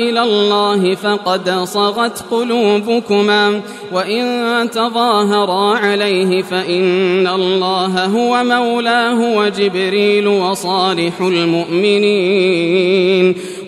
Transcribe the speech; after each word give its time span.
إلى 0.00 0.22
الله 0.22 0.94
فقد 0.94 1.50
صغت 1.50 2.24
قلوبكما 2.30 3.60
وإن 3.92 4.70
تظاهرا 4.70 5.76
عليه 5.76 6.42
فإن 6.42 7.26
الله 7.26 8.04
هو 8.04 8.44
مولاه 8.44 9.36
وجبريل 9.36 10.28
وصالح 10.28 11.20
المؤمنين 11.20 12.70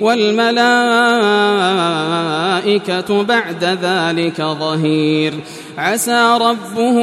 والملائكة 0.01 0.53
بعد 3.23 3.65
ذلك 3.65 4.43
ظهير. 4.43 5.35
عسى 5.79 6.39
ربه 6.41 6.99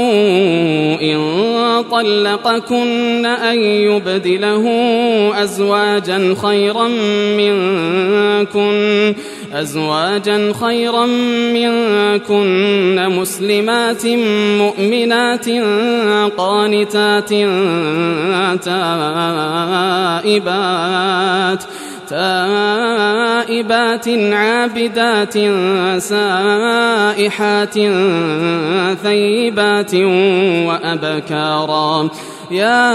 إن 1.01 1.19
طلقكن 1.91 3.25
أن 3.25 3.57
يبدله 3.63 4.65
أزواجا 5.43 6.35
خيرا 6.41 6.87
منكن 8.55 9.15
أزواجا 9.53 10.53
خيرا 10.61 11.05
منكن 11.53 13.09
مسلمات 13.09 14.05
مؤمنات 14.57 15.49
قانتات 16.37 17.29
تائبات 20.29 21.63
تائبات 22.09 24.07
عابدات 24.33 25.33
سائحات 26.01 27.73
ثيبات 29.03 29.95
وأبكارا 30.65 32.09
يا 32.51 32.89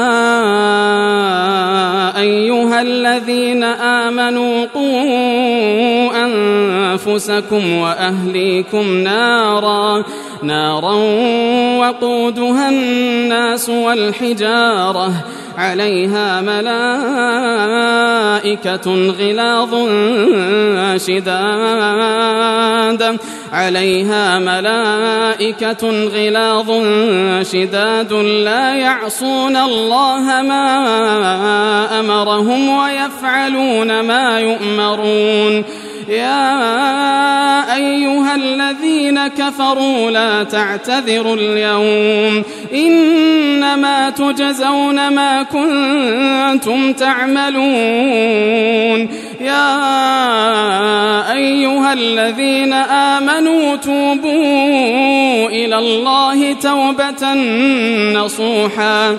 أيها 2.18 2.82
الذين 2.82 3.62
آمنوا 3.64 4.66
قوا 4.74 6.24
أنفسكم 6.24 7.72
وأهليكم 7.78 8.98
نارا 8.98 10.04
نارا 10.42 10.94
وقودها 11.78 12.68
الناس 12.68 13.68
والحجارة. 13.68 15.12
عليها 15.58 16.40
ملائكة 16.40 17.14
غلاظ 19.10 19.74
شداد. 21.06 22.44
عليها 23.52 24.38
ملائكة 24.38 26.06
غلاظ 26.08 26.70
شداد. 27.52 28.12
لا 28.44 28.74
يعصون 28.74 29.56
الله 29.56 30.42
ما 30.42 32.00
أمرهم 32.00 32.68
ويفعلون 32.68 34.00
ما 34.00 34.40
يؤمرون. 34.40 35.64
يا 36.08 36.54
أيها 37.76 38.34
الذين 38.34 39.26
كفروا 39.26 40.10
لا 40.10 40.44
تعتذروا 40.44 41.36
اليوم. 41.36 42.42
إنما 43.74 44.10
تجزون 44.10 45.08
ما 45.08 45.42
كنتم 45.42 46.92
تعملون. 46.92 47.64
يا 49.40 49.72
أيها 51.32 51.92
الذين 51.92 52.72
آمنوا 52.72 53.76
توبوا 53.76 55.48
إلى 55.48 55.78
الله 55.78 56.52
توبة 56.52 57.34
نصوحا. 58.14 59.18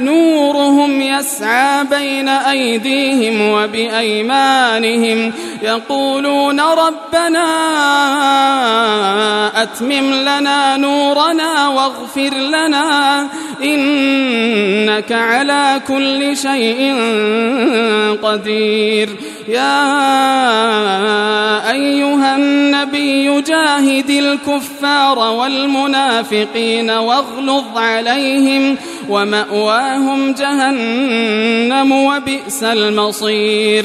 نورهم 0.00 1.02
يسعى 1.02 1.84
بين 1.84 2.28
أيديهم 2.28 3.50
وبأيمانهم 3.50 5.32
يقولون 5.62 6.60
ربنا 6.60 7.48
أتمم 9.62 10.14
لنا 10.14 10.76
نورنا 10.76 11.68
واغفر 11.68 12.34
لنا 12.34 13.28
إنك 14.98 15.12
على 15.12 15.80
كل 15.88 16.36
شيء 16.36 16.94
قدير. 18.22 19.08
يا 19.48 19.80
أيها 21.70 22.36
النبي 22.36 23.40
جاهد 23.40 24.10
الكفار 24.10 25.18
والمنافقين 25.18 26.90
واغلظ 26.90 27.78
عليهم 27.78 28.76
ومأواهم 29.08 30.32
جهنم 30.32 31.92
وبئس 31.92 32.62
المصير. 32.62 33.84